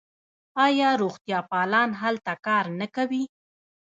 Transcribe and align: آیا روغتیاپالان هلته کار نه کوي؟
آیا 0.65 0.89
روغتیاپالان 1.01 1.89
هلته 2.01 2.33
کار 2.45 2.65
نه 2.79 2.87
کوي؟ 2.95 3.23